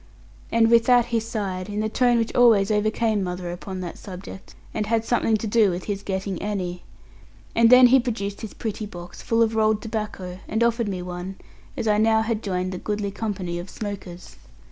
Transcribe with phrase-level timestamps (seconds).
[0.51, 4.55] And with that he sighed, in the tone which always overcame mother upon that subject,
[4.73, 6.81] and had something to do with his getting Annie;
[7.53, 11.35] and then he produced his pretty box, full of rolled tobacco, and offered me one,
[11.77, 14.37] as I now had joined the goodly company of smokers.